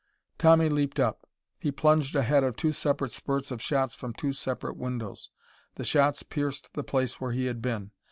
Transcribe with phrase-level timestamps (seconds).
[0.39, 1.29] Tommy leaped up.
[1.59, 5.29] He plunged ahead of two separate spurts of shots from two separate windows.
[5.75, 7.91] The shots pierced the place where he had been.